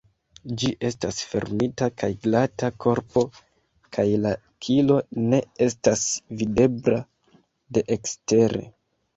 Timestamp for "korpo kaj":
2.85-4.07